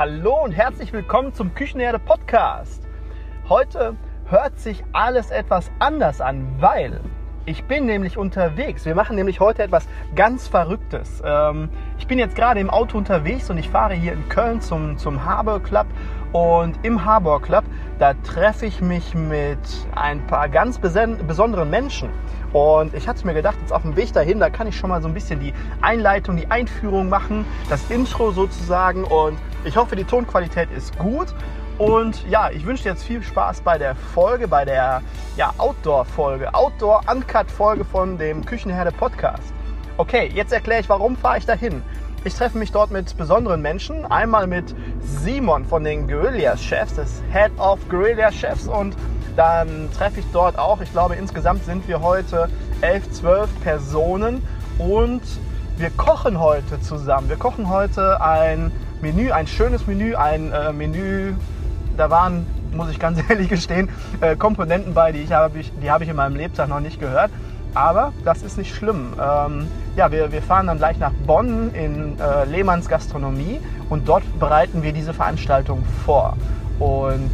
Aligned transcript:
Hallo 0.00 0.44
und 0.44 0.52
herzlich 0.52 0.94
willkommen 0.94 1.34
zum 1.34 1.54
Küchenherde 1.54 1.98
Podcast. 1.98 2.88
Heute 3.50 3.96
hört 4.24 4.58
sich 4.58 4.82
alles 4.94 5.30
etwas 5.30 5.70
anders 5.78 6.22
an, 6.22 6.48
weil 6.58 7.02
ich 7.44 7.64
bin 7.64 7.84
nämlich 7.84 8.16
unterwegs. 8.16 8.86
Wir 8.86 8.94
machen 8.94 9.14
nämlich 9.14 9.40
heute 9.40 9.62
etwas 9.62 9.86
ganz 10.14 10.48
Verrücktes. 10.48 11.22
Ähm, 11.22 11.68
ich 11.98 12.06
bin 12.06 12.18
jetzt 12.18 12.34
gerade 12.34 12.60
im 12.60 12.70
Auto 12.70 12.96
unterwegs 12.96 13.50
und 13.50 13.58
ich 13.58 13.68
fahre 13.68 13.92
hier 13.92 14.14
in 14.14 14.26
Köln 14.30 14.62
zum, 14.62 14.96
zum 14.96 15.22
Harbor 15.26 15.60
Club. 15.62 15.86
Und 16.32 16.78
im 16.82 17.04
Harbor 17.04 17.42
Club, 17.42 17.64
da 17.98 18.14
treffe 18.14 18.64
ich 18.64 18.80
mich 18.80 19.14
mit 19.14 19.58
ein 19.94 20.26
paar 20.26 20.48
ganz 20.48 20.78
besonderen 20.78 21.68
Menschen. 21.68 22.08
Und 22.54 22.94
ich 22.94 23.06
hatte 23.06 23.26
mir 23.26 23.34
gedacht, 23.34 23.58
jetzt 23.60 23.72
auf 23.72 23.82
dem 23.82 23.96
Weg 23.96 24.14
dahin, 24.14 24.40
da 24.40 24.48
kann 24.48 24.66
ich 24.66 24.78
schon 24.78 24.88
mal 24.88 25.02
so 25.02 25.08
ein 25.08 25.14
bisschen 25.14 25.40
die 25.40 25.52
Einleitung, 25.82 26.38
die 26.38 26.50
Einführung 26.50 27.10
machen, 27.10 27.44
das 27.68 27.90
Intro 27.90 28.30
sozusagen. 28.30 29.04
Und 29.04 29.36
ich 29.64 29.76
hoffe, 29.76 29.96
die 29.96 30.04
Tonqualität 30.04 30.70
ist 30.70 30.96
gut. 30.98 31.28
Und 31.78 32.28
ja, 32.28 32.50
ich 32.50 32.66
wünsche 32.66 32.82
dir 32.82 32.90
jetzt 32.90 33.04
viel 33.04 33.22
Spaß 33.22 33.62
bei 33.62 33.78
der 33.78 33.94
Folge, 33.94 34.46
bei 34.48 34.64
der 34.66 35.02
ja, 35.36 35.54
Outdoor-Folge, 35.56 36.54
Outdoor-Uncut-Folge 36.54 37.84
von 37.84 38.18
dem 38.18 38.44
Küchenherde 38.44 38.92
Podcast. 38.92 39.54
Okay, 39.96 40.30
jetzt 40.34 40.52
erkläre 40.52 40.80
ich, 40.80 40.88
warum 40.88 41.16
fahre 41.16 41.38
ich 41.38 41.46
dahin. 41.46 41.82
Ich 42.22 42.34
treffe 42.34 42.58
mich 42.58 42.70
dort 42.70 42.90
mit 42.90 43.16
besonderen 43.16 43.62
Menschen. 43.62 44.04
Einmal 44.04 44.46
mit 44.46 44.74
Simon 45.00 45.64
von 45.64 45.82
den 45.82 46.06
Guerillas 46.06 46.62
Chefs, 46.62 46.96
das 46.96 47.22
Head 47.32 47.50
of 47.58 47.78
Guerilla 47.88 48.30
Chefs. 48.30 48.68
Und 48.68 48.94
dann 49.36 49.88
treffe 49.96 50.20
ich 50.20 50.26
dort 50.32 50.58
auch, 50.58 50.82
ich 50.82 50.92
glaube 50.92 51.14
insgesamt 51.14 51.64
sind 51.64 51.88
wir 51.88 52.02
heute 52.02 52.50
11, 52.82 53.10
12 53.10 53.60
Personen. 53.62 54.42
Und 54.76 55.22
wir 55.78 55.88
kochen 55.88 56.38
heute 56.38 56.78
zusammen. 56.82 57.30
Wir 57.30 57.38
kochen 57.38 57.70
heute 57.70 58.20
ein 58.20 58.70
Menü, 59.02 59.30
ein 59.32 59.46
schönes 59.46 59.86
Menü, 59.86 60.14
ein 60.14 60.52
äh, 60.52 60.72
Menü, 60.72 61.34
da 61.96 62.10
waren, 62.10 62.46
muss 62.72 62.90
ich 62.90 62.98
ganz 62.98 63.18
ehrlich 63.28 63.48
gestehen, 63.48 63.88
äh, 64.20 64.36
Komponenten 64.36 64.92
bei, 64.92 65.12
die, 65.12 65.20
ich 65.20 65.32
habe, 65.32 65.60
die 65.82 65.90
habe 65.90 66.04
ich 66.04 66.10
in 66.10 66.16
meinem 66.16 66.36
Lebtag 66.36 66.68
noch 66.68 66.80
nicht 66.80 67.00
gehört. 67.00 67.30
Aber 67.72 68.12
das 68.24 68.42
ist 68.42 68.58
nicht 68.58 68.74
schlimm. 68.74 69.14
Ähm, 69.20 69.68
ja, 69.96 70.10
wir, 70.10 70.32
wir 70.32 70.42
fahren 70.42 70.66
dann 70.66 70.78
gleich 70.78 70.98
nach 70.98 71.12
Bonn 71.26 71.70
in 71.72 72.18
äh, 72.18 72.44
Lehmanns 72.44 72.88
Gastronomie 72.88 73.60
und 73.88 74.08
dort 74.08 74.24
bereiten 74.40 74.82
wir 74.82 74.92
diese 74.92 75.14
Veranstaltung 75.14 75.84
vor. 76.04 76.36
Und 76.80 77.30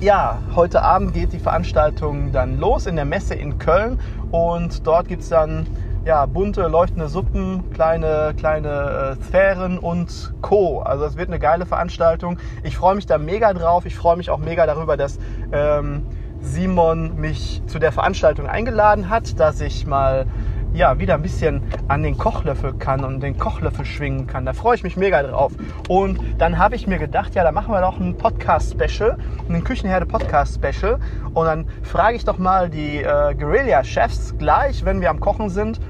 ja, 0.00 0.38
heute 0.54 0.82
Abend 0.82 1.14
geht 1.14 1.32
die 1.32 1.38
Veranstaltung 1.38 2.32
dann 2.32 2.58
los 2.60 2.86
in 2.86 2.96
der 2.96 3.06
Messe 3.06 3.34
in 3.34 3.58
Köln 3.58 3.98
und 4.30 4.86
dort 4.86 5.08
gibt 5.08 5.22
es 5.22 5.30
dann 5.30 5.66
ja, 6.04 6.26
bunte, 6.26 6.66
leuchtende 6.68 7.08
Suppen, 7.08 7.70
kleine, 7.72 8.34
kleine 8.36 9.16
äh, 9.18 9.24
Sphären 9.24 9.78
und 9.78 10.34
Co. 10.42 10.80
Also 10.80 11.04
es 11.06 11.16
wird 11.16 11.28
eine 11.28 11.38
geile 11.38 11.64
Veranstaltung. 11.64 12.38
Ich 12.62 12.76
freue 12.76 12.94
mich 12.94 13.06
da 13.06 13.16
mega 13.16 13.52
drauf. 13.54 13.86
Ich 13.86 13.96
freue 13.96 14.16
mich 14.16 14.28
auch 14.28 14.38
mega 14.38 14.66
darüber, 14.66 14.96
dass 14.96 15.18
ähm, 15.52 16.06
Simon 16.40 17.18
mich 17.18 17.62
zu 17.66 17.78
der 17.78 17.90
Veranstaltung 17.90 18.46
eingeladen 18.46 19.08
hat, 19.08 19.40
dass 19.40 19.60
ich 19.62 19.86
mal 19.86 20.26
ja, 20.74 20.98
wieder 20.98 21.14
ein 21.14 21.22
bisschen 21.22 21.62
an 21.86 22.02
den 22.02 22.18
Kochlöffel 22.18 22.74
kann 22.74 23.04
und 23.04 23.20
den 23.20 23.38
Kochlöffel 23.38 23.84
schwingen 23.84 24.26
kann. 24.26 24.44
Da 24.44 24.52
freue 24.52 24.74
ich 24.74 24.82
mich 24.82 24.96
mega 24.96 25.22
drauf. 25.22 25.52
Und 25.88 26.18
dann 26.38 26.58
habe 26.58 26.74
ich 26.74 26.88
mir 26.88 26.98
gedacht, 26.98 27.34
ja, 27.36 27.44
da 27.44 27.52
machen 27.52 27.72
wir 27.72 27.80
doch 27.80 27.98
ein 27.98 28.16
Podcast-Special, 28.16 29.16
ein 29.48 29.62
Küchenherde-Podcast-Special. 29.62 30.98
Und 31.32 31.46
dann 31.46 31.66
frage 31.82 32.16
ich 32.16 32.24
doch 32.24 32.38
mal 32.38 32.68
die 32.68 32.98
äh, 32.98 33.34
Guerilla-Chefs 33.34 34.36
gleich, 34.36 34.84
wenn 34.84 35.00
wir 35.00 35.10
am 35.10 35.20
Kochen 35.20 35.48
sind, 35.48 35.80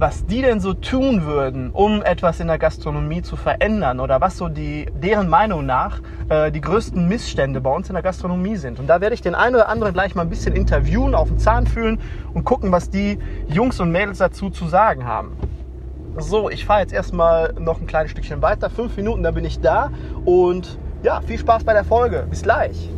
was 0.00 0.24
die 0.24 0.40
denn 0.40 0.60
so 0.60 0.72
tun 0.72 1.26
würden, 1.26 1.70
um 1.72 2.02
etwas 2.02 2.40
in 2.40 2.46
der 2.46 2.58
Gastronomie 2.58 3.20
zu 3.20 3.36
verändern 3.36 4.00
oder 4.00 4.18
was 4.22 4.38
so 4.38 4.48
die, 4.48 4.86
deren 4.94 5.28
Meinung 5.28 5.66
nach 5.66 6.00
äh, 6.30 6.50
die 6.50 6.62
größten 6.62 7.06
Missstände 7.06 7.60
bei 7.60 7.70
uns 7.70 7.90
in 7.90 7.94
der 7.94 8.02
Gastronomie 8.02 8.56
sind. 8.56 8.80
Und 8.80 8.86
da 8.86 9.02
werde 9.02 9.14
ich 9.14 9.20
den 9.20 9.34
einen 9.34 9.56
oder 9.56 9.68
anderen 9.68 9.92
gleich 9.92 10.14
mal 10.14 10.22
ein 10.22 10.30
bisschen 10.30 10.56
interviewen, 10.56 11.14
auf 11.14 11.28
den 11.28 11.38
Zahn 11.38 11.66
fühlen 11.66 12.00
und 12.32 12.44
gucken, 12.44 12.72
was 12.72 12.88
die 12.88 13.18
Jungs 13.46 13.78
und 13.78 13.92
Mädels 13.92 14.16
dazu 14.16 14.48
zu 14.48 14.68
sagen 14.68 15.04
haben. 15.04 15.36
So, 16.16 16.48
ich 16.48 16.64
fahre 16.64 16.80
jetzt 16.80 16.94
erstmal 16.94 17.52
noch 17.58 17.78
ein 17.78 17.86
kleines 17.86 18.10
Stückchen 18.12 18.40
weiter. 18.40 18.70
Fünf 18.70 18.96
Minuten, 18.96 19.22
dann 19.22 19.34
bin 19.34 19.44
ich 19.44 19.60
da. 19.60 19.90
Und 20.24 20.78
ja, 21.02 21.20
viel 21.20 21.38
Spaß 21.38 21.64
bei 21.64 21.74
der 21.74 21.84
Folge. 21.84 22.26
Bis 22.30 22.40
gleich. 22.40 22.88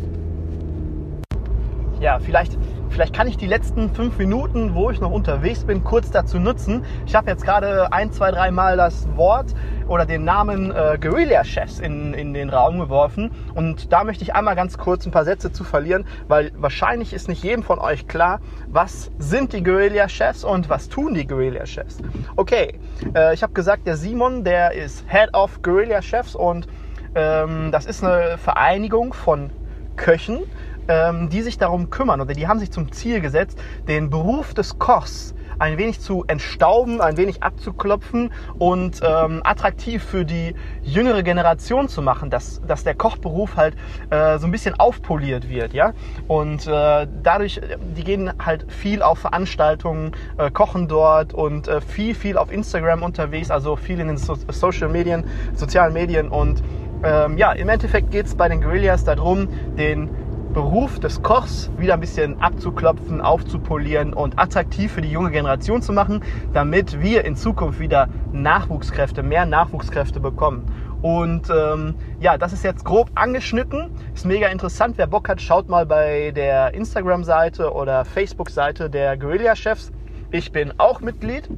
Ja, 1.99 2.21
vielleicht 2.21 2.57
Vielleicht 2.93 3.15
kann 3.15 3.27
ich 3.27 3.39
die 3.39 3.47
letzten 3.47 3.89
fünf 3.89 4.19
Minuten, 4.19 4.75
wo 4.75 4.91
ich 4.91 5.01
noch 5.01 5.11
unterwegs 5.11 5.65
bin, 5.65 5.83
kurz 5.83 6.11
dazu 6.11 6.39
nutzen. 6.39 6.85
Ich 7.07 7.15
habe 7.15 7.31
jetzt 7.31 7.43
gerade 7.43 7.91
ein, 7.91 8.13
zwei, 8.13 8.31
drei 8.31 8.51
Mal 8.51 8.77
das 8.77 9.09
Wort 9.17 9.55
oder 9.89 10.05
den 10.05 10.25
Namen 10.25 10.71
äh, 10.71 10.99
Guerilla-Chefs 11.01 11.81
in, 11.81 12.13
in 12.13 12.35
den 12.35 12.51
Raum 12.51 12.79
geworfen. 12.79 13.31
Und 13.55 13.91
da 13.95 14.05
möchte 14.05 14.25
ich 14.25 14.35
einmal 14.35 14.57
ganz 14.57 14.77
kurz 14.77 15.07
ein 15.07 15.11
paar 15.11 15.25
Sätze 15.25 15.51
zu 15.51 15.65
verlieren, 15.65 16.05
weil 16.29 16.53
wahrscheinlich 16.55 17.15
ist 17.15 17.29
nicht 17.29 17.43
jedem 17.43 17.63
von 17.63 17.79
euch 17.79 18.07
klar, 18.09 18.41
was 18.69 19.11
sind 19.19 19.55
die 19.55 19.63
Guerilla-Chefs 19.63 20.45
und 20.45 20.69
was 20.69 20.91
tun 20.91 21.15
die 21.15 21.27
Guerilla-Chefs. 21.27 21.97
Okay, 22.37 22.79
äh, 23.15 23.33
ich 23.33 23.43
habe 23.43 23.55
gesagt, 23.55 23.87
der 23.87 23.97
Simon, 23.97 24.45
der 24.45 24.75
ist 24.75 25.07
Head 25.09 25.33
of 25.33 25.63
Guerilla-Chefs 25.63 26.35
und 26.35 26.69
ähm, 27.15 27.73
das 27.73 27.87
ist 27.87 28.05
eine 28.05 28.37
Vereinigung 28.37 29.15
von 29.15 29.49
Köchen, 29.97 30.41
ähm, 30.89 31.29
die 31.29 31.43
sich 31.43 31.59
darum 31.59 31.91
kümmern 31.91 32.21
oder 32.21 32.35
die 32.35 32.49
haben 32.49 32.59
sich 32.59 32.71
zum 32.71 32.93
Ziel 32.93 33.21
gesetzt, 33.21 33.59
den 33.89 34.11
Beruf 34.11 34.55
des 34.55 34.79
Kochs 34.79 35.35
ein 35.59 35.79
wenig 35.79 36.01
zu 36.01 36.25
entstauben, 36.27 37.01
ein 37.01 37.17
wenig 37.17 37.43
abzuklopfen 37.43 38.33
und 38.59 39.01
ähm, 39.03 39.43
attraktiv 39.45 40.03
für 40.03 40.25
die 40.25 40.55
jüngere 40.83 41.23
Generation 41.23 41.89
zu 41.89 42.03
machen, 42.03 42.31
dass, 42.31 42.61
dass 42.67 42.83
der 42.83 42.95
Kochberuf 42.95 43.57
halt 43.57 43.77
äh, 44.11 44.39
so 44.39 44.47
ein 44.47 44.51
bisschen 44.51 44.79
aufpoliert 44.79 45.49
wird, 45.49 45.73
ja. 45.73 45.93
Und 46.27 46.67
äh, 46.67 47.07
dadurch, 47.23 47.61
die 47.97 48.03
gehen 48.03 48.33
halt 48.45 48.71
viel 48.73 49.03
auf 49.03 49.21
Veranstaltungen, 49.21 50.13
äh, 50.37 50.51
kochen 50.51 50.89
dort 50.89 51.33
und 51.33 51.69
äh, 51.69 51.81
viel, 51.81 52.17
viel 52.17 52.37
auf 52.37 52.51
Instagram 52.51 53.05
unterwegs, 53.05 53.51
also 53.51 53.77
viel 53.77 54.01
in 54.01 54.09
den 54.09 54.17
so 54.17 54.37
Social 54.49 54.89
Medien, 54.89 55.25
sozialen 55.55 55.93
Medien 55.93 56.29
und 56.29 56.63
ähm, 57.05 57.37
ja, 57.37 57.53
im 57.53 57.69
Endeffekt 57.69 58.11
geht 58.11 58.27
es 58.27 58.35
bei 58.35 58.49
den 58.49 58.61
Guerillas 58.61 59.05
darum, 59.05 59.49
den 59.77 60.09
Beruf 60.53 61.01
des 61.01 61.23
Kochs 61.23 61.71
wieder 61.79 61.95
ein 61.95 62.01
bisschen 62.01 62.41
abzuklopfen, 62.41 63.21
aufzupolieren 63.23 64.13
und 64.13 64.39
attraktiv 64.39 64.93
für 64.93 65.01
die 65.01 65.11
junge 65.11 65.31
Generation 65.31 65.81
zu 65.81 65.93
machen, 65.93 66.23
damit 66.53 67.01
wir 67.01 67.25
in 67.25 67.37
Zukunft 67.37 67.81
wieder 67.81 68.09
Nachwuchskräfte, 68.33 69.23
mehr 69.23 69.47
Nachwuchskräfte 69.47 70.21
bekommen. 70.21 70.67
Und 71.01 71.49
ähm, 71.51 71.95
ja, 72.21 72.37
das 72.37 72.53
ist 72.53 72.65
jetzt 72.65 72.85
grob 72.85 73.11
angeschnitten. 73.15 73.91
Ist 74.15 74.27
mega 74.27 74.49
interessant. 74.49 74.99
Wer 74.99 75.07
Bock 75.07 75.29
hat, 75.29 75.41
schaut 75.41 75.69
mal 75.69 75.87
bei 75.87 76.31
der 76.31 76.75
Instagram-Seite 76.75 77.73
oder 77.73 78.05
Facebook-Seite 78.05 78.91
der 78.91 79.17
Guerilla-Chefs. 79.17 79.91
Ich 80.31 80.53
bin 80.53 80.73
auch 80.79 81.01
Mitglied 81.01 81.49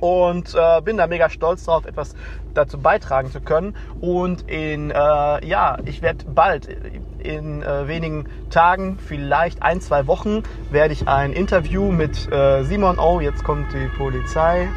und 0.00 0.54
äh, 0.54 0.80
bin 0.82 0.96
da 0.96 1.06
mega 1.06 1.28
stolz 1.28 1.64
drauf, 1.64 1.84
etwas 1.84 2.14
dazu 2.54 2.78
beitragen 2.78 3.30
zu 3.30 3.40
können. 3.40 3.76
Und 4.00 4.48
in, 4.48 4.90
äh, 4.90 4.94
ja, 5.46 5.78
ich 5.84 6.02
werde 6.02 6.24
bald, 6.26 6.68
in 7.18 7.62
äh, 7.62 7.86
wenigen 7.86 8.24
Tagen, 8.50 8.98
vielleicht 8.98 9.62
ein, 9.62 9.80
zwei 9.80 10.06
Wochen, 10.06 10.42
werde 10.70 10.92
ich 10.92 11.06
ein 11.06 11.32
Interview 11.32 11.92
mit 11.92 12.30
äh, 12.32 12.64
Simon, 12.64 12.98
oh, 12.98 13.20
jetzt 13.20 13.44
kommt 13.44 13.72
die 13.72 13.88
Polizei. 13.96 14.68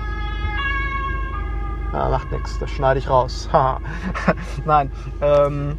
Ah, 1.93 2.09
macht 2.09 2.31
nichts, 2.31 2.57
das 2.59 2.71
schneide 2.71 2.99
ich 2.99 3.09
raus. 3.09 3.49
Nein, 4.65 4.91
ähm, 5.21 5.77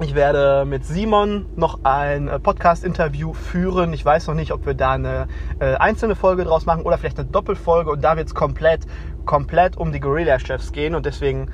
ich 0.00 0.14
werde 0.14 0.66
mit 0.66 0.84
Simon 0.84 1.46
noch 1.56 1.80
ein 1.84 2.28
äh, 2.28 2.38
Podcast-Interview 2.38 3.32
führen. 3.32 3.94
Ich 3.94 4.04
weiß 4.04 4.26
noch 4.26 4.34
nicht, 4.34 4.52
ob 4.52 4.66
wir 4.66 4.74
da 4.74 4.92
eine 4.92 5.26
äh, 5.58 5.74
einzelne 5.76 6.14
Folge 6.14 6.44
draus 6.44 6.66
machen 6.66 6.82
oder 6.82 6.98
vielleicht 6.98 7.18
eine 7.18 7.28
Doppelfolge. 7.28 7.90
Und 7.90 8.04
da 8.04 8.16
wird 8.16 8.28
es 8.28 8.34
komplett, 8.34 8.86
komplett 9.24 9.76
um 9.78 9.92
die 9.92 10.00
Guerilla-Chefs 10.00 10.72
gehen. 10.72 10.94
Und 10.94 11.06
deswegen 11.06 11.50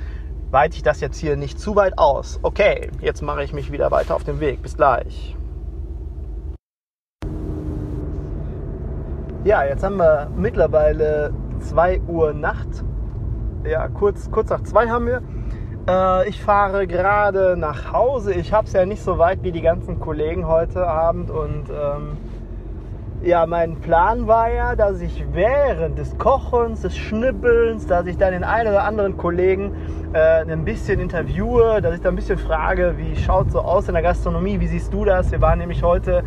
weite 0.51 0.75
ich 0.75 0.83
das 0.83 0.99
jetzt 0.99 1.17
hier 1.17 1.37
nicht 1.37 1.57
zu 1.57 1.77
weit 1.77 1.97
aus. 1.97 2.39
Okay, 2.43 2.91
jetzt 2.99 3.21
mache 3.21 3.43
ich 3.43 3.53
mich 3.53 3.71
wieder 3.71 3.91
weiter 3.91 4.13
auf 4.15 4.25
den 4.25 4.41
Weg. 4.41 4.61
Bis 4.61 4.75
gleich. 4.75 5.37
Ja, 9.45 9.63
jetzt 9.63 9.83
haben 9.83 9.97
wir 9.97 10.29
mittlerweile 10.35 11.33
2 11.59 12.01
Uhr 12.01 12.33
Nacht. 12.33 12.83
Ja, 13.63 13.87
kurz, 13.87 14.29
kurz 14.31 14.49
nach 14.49 14.63
2 14.63 14.89
haben 14.89 15.05
wir. 15.05 15.21
Äh, 15.87 16.29
ich 16.29 16.39
fahre 16.41 16.87
gerade 16.87 17.57
nach 17.57 17.91
Hause. 17.93 18.33
Ich 18.33 18.53
habe 18.53 18.67
es 18.67 18.73
ja 18.73 18.85
nicht 18.85 19.03
so 19.03 19.17
weit 19.17 19.43
wie 19.43 19.51
die 19.51 19.61
ganzen 19.61 19.99
Kollegen 19.99 20.47
heute 20.47 20.87
Abend 20.87 21.29
und 21.29 21.69
ähm, 21.69 22.17
ja, 23.23 23.45
mein 23.45 23.77
Plan 23.77 24.27
war 24.27 24.51
ja, 24.51 24.75
dass 24.75 24.99
ich 24.99 25.23
während 25.31 25.97
des 25.97 26.17
Kochens, 26.17 26.81
des 26.81 26.97
Schnippelns, 26.97 27.87
dass 27.87 28.05
ich 28.05 28.17
dann 28.17 28.33
den 28.33 28.43
einen 28.43 28.69
oder 28.69 28.83
anderen 28.83 29.15
Kollegen 29.15 29.71
äh, 30.11 30.43
ein 30.43 30.65
bisschen 30.65 30.99
interviewe, 30.99 31.79
dass 31.81 31.95
ich 31.95 32.01
da 32.01 32.09
ein 32.09 32.17
bisschen 32.17 32.37
frage, 32.37 32.95
wie 32.97 33.15
schaut 33.15 33.49
so 33.49 33.61
aus 33.61 33.87
in 33.87 33.93
der 33.93 34.03
Gastronomie, 34.03 34.59
wie 34.59 34.67
siehst 34.67 34.93
du 34.93 35.05
das? 35.05 35.31
Wir 35.31 35.39
waren 35.39 35.59
nämlich 35.59 35.83
heute 35.83 36.23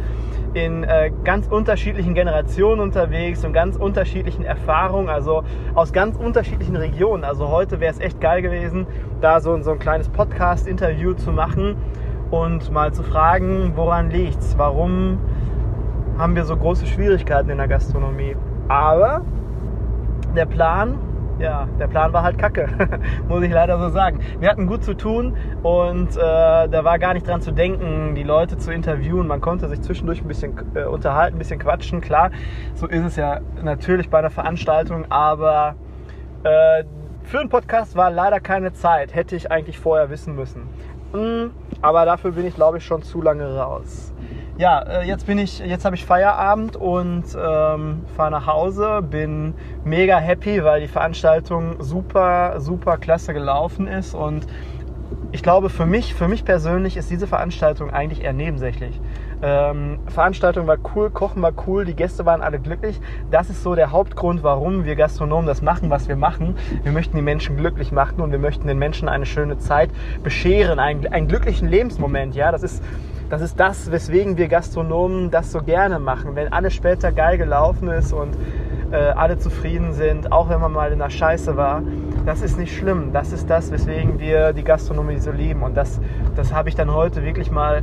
in 0.55 0.85
äh, 0.85 1.11
ganz 1.23 1.49
unterschiedlichen 1.49 2.15
Generationen 2.15 2.81
unterwegs 2.81 3.45
und 3.45 3.53
ganz 3.53 3.77
unterschiedlichen 3.77 4.47
Erfahrungen, 4.47 5.11
also 5.11 5.45
aus 5.75 5.93
ganz 5.93 6.17
unterschiedlichen 6.17 6.77
Regionen. 6.77 7.25
Also 7.25 7.51
heute 7.51 7.79
wäre 7.79 7.93
es 7.93 8.01
echt 8.01 8.23
geil 8.23 8.41
gewesen, 8.41 8.87
da 9.21 9.41
so, 9.41 9.61
so 9.61 9.73
ein 9.73 9.79
kleines 9.79 10.09
Podcast-Interview 10.09 11.13
zu 11.13 11.31
machen 11.31 11.77
und 12.31 12.73
mal 12.73 12.95
zu 12.95 13.03
fragen, 13.03 13.73
woran 13.77 14.11
liegt's? 14.11 14.55
Warum 14.57 15.19
haben 16.19 16.35
wir 16.35 16.45
so 16.45 16.57
große 16.57 16.87
Schwierigkeiten 16.87 17.51
in 17.51 17.59
der 17.59 17.69
Gastronomie? 17.69 18.37
Aber 18.69 19.23
der 20.35 20.47
Plan 20.47 20.99
ja, 21.39 21.69
der 21.79 21.87
Plan 21.87 22.15
war 22.15 22.23
halt 22.23 22.39
kacke, 22.39 22.67
muss 23.29 23.43
ich 23.43 23.53
leider 23.53 23.79
so 23.79 23.91
sagen. 23.91 24.21
Wir 24.41 24.49
hatten 24.49 24.67
gut 24.67 24.83
zu 24.83 24.95
tun 24.95 25.37
und 25.63 26.17
äh, 26.17 26.19
da 26.19 26.83
war 26.83 26.99
gar 26.99 27.13
nicht 27.13 27.29
dran 27.29 27.43
zu 27.43 27.53
denken, 27.53 28.15
die 28.15 28.23
Leute 28.23 28.57
zu 28.57 28.73
interviewen. 28.73 29.27
Man 29.27 29.43
konnte 29.43 29.69
sich 29.69 29.83
zwischendurch 29.83 30.23
ein 30.23 30.29
bisschen 30.29 30.55
äh, 30.75 30.85
unterhalten, 30.85 31.37
ein 31.37 31.39
bisschen 31.39 31.59
quatschen. 31.59 32.01
Klar, 32.01 32.31
so 32.75 32.87
ist 32.87 33.05
es 33.05 33.17
ja 33.17 33.41
natürlich 33.62 34.09
bei 34.09 34.19
einer 34.19 34.31
Veranstaltung, 34.31 35.05
aber 35.11 35.75
äh, 36.43 36.85
für 37.25 37.41
einen 37.41 37.51
Podcast 37.51 37.97
war 37.97 38.11
leider 38.11 38.41
keine 38.41 38.73
Zeit. 38.73 39.15
Hätte 39.15 39.37
ich 39.37 39.51
eigentlich 39.51 39.79
vorher 39.79 40.09
wissen 40.09 40.35
müssen. 40.37 40.62
Mm, 41.12 41.51
aber 41.83 42.07
dafür 42.07 42.31
bin 42.33 42.47
ich, 42.47 42.55
glaube 42.55 42.79
ich, 42.79 42.85
schon 42.87 43.03
zu 43.03 43.21
lange 43.21 43.59
raus 43.59 44.15
ja, 44.58 44.81
äh, 44.81 45.06
jetzt 45.06 45.26
bin 45.26 45.38
ich, 45.38 45.58
jetzt 45.58 45.85
habe 45.85 45.97
ich 45.97 46.05
Feierabend 46.05 46.76
und 46.76 47.25
ähm, 47.35 48.05
fahre 48.17 48.31
nach 48.31 48.47
Hause. 48.47 49.03
Bin 49.03 49.55
mega 49.85 50.19
happy, 50.19 50.64
weil 50.64 50.81
die 50.81 50.88
Veranstaltung 50.88 51.76
super, 51.82 52.61
super 52.61 52.97
klasse 52.97 53.35
gelaufen 53.35 53.87
ist 53.87 54.14
und 54.14 54.47
ich 55.32 55.43
glaube, 55.43 55.69
für 55.69 55.87
mich, 55.87 56.14
für 56.14 56.29
mich 56.29 56.44
persönlich 56.44 56.97
ist 56.97 57.11
diese 57.11 57.26
Veranstaltung 57.26 57.91
eigentlich 57.91 58.25
eher 58.25 58.32
nebensächlich. 58.32 58.99
Ähm, 59.43 59.99
Veranstaltung 60.06 60.67
war 60.67 60.79
cool, 60.94 61.11
Kochen 61.11 61.43
war 61.43 61.52
cool, 61.67 61.85
die 61.85 61.94
Gäste 61.94 62.25
waren 62.25 62.41
alle 62.41 62.59
glücklich. 62.59 62.99
Das 63.31 63.50
ist 63.50 63.62
so 63.62 63.75
der 63.75 63.93
Hauptgrund, 63.93 64.43
warum 64.43 64.85
wir 64.85 64.97
Gastronomen 64.97 65.47
das 65.47 65.62
machen, 65.62 65.91
was 65.91 66.09
wir 66.09 66.17
machen. 66.17 66.56
Wir 66.82 66.93
möchten 66.93 67.17
die 67.17 67.23
Menschen 67.23 67.56
glücklich 67.56 67.93
machen 67.93 68.20
und 68.20 68.32
wir 68.32 68.38
möchten 68.38 68.67
den 68.67 68.79
Menschen 68.79 69.09
eine 69.09 69.26
schöne 69.26 69.59
Zeit 69.59 69.91
bescheren, 70.23 70.79
einen, 70.79 71.06
einen 71.09 71.29
glücklichen 71.29 71.69
Lebensmoment. 71.69 72.35
Ja, 72.35 72.50
das 72.50 72.62
ist 72.62 72.82
das 73.28 73.43
ist 73.43 73.58
das, 73.58 73.90
weswegen 73.90 74.37
wir 74.37 74.49
Gastronomen 74.49 75.31
das 75.31 75.52
so 75.52 75.61
gerne 75.61 75.99
machen. 75.99 76.37
Wenn 76.37 76.52
alles 76.52 76.75
später 76.75 77.12
geil 77.12 77.38
gelaufen 77.38 77.88
ist 77.88 78.12
und 78.12 78.37
äh, 78.93 78.96
alle 78.96 79.38
zufrieden 79.38 79.93
sind, 79.93 80.31
auch 80.31 80.49
wenn 80.49 80.61
man 80.61 80.73
mal 80.73 80.93
in 80.93 81.00
der 81.00 81.11
Scheiße 81.11 81.56
war, 81.56 81.82
das 82.25 82.43
ist 82.43 82.58
nicht 82.58 82.76
schlimm. 82.76 83.12
Das 83.12 83.32
ist 83.32 83.50
das, 83.50 83.73
weswegen 83.73 84.19
wir 84.19 84.52
die 84.52 84.62
Gastronomie 84.62 85.19
so 85.19 85.32
lieben. 85.32 85.62
Und 85.62 85.76
das, 85.76 86.00
das 86.37 86.52
habe 86.52 86.69
ich 86.69 86.76
dann 86.76 86.93
heute 86.93 87.25
wirklich 87.25 87.50
mal 87.50 87.82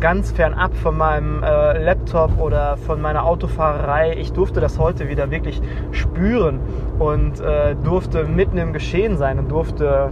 ganz 0.00 0.32
fernab 0.32 0.74
von 0.74 0.96
meinem 0.96 1.42
äh, 1.42 1.82
Laptop 1.82 2.38
oder 2.40 2.76
von 2.76 3.00
meiner 3.00 3.24
Autofahrerei. 3.24 4.16
Ich 4.18 4.32
durfte 4.32 4.60
das 4.60 4.78
heute 4.78 5.08
wieder 5.08 5.30
wirklich 5.30 5.60
spüren 5.92 6.58
und 6.98 7.40
äh, 7.40 7.76
durfte 7.84 8.24
mitten 8.24 8.58
im 8.58 8.72
Geschehen 8.72 9.18
sein 9.18 9.38
und 9.38 9.50
durfte 9.50 10.10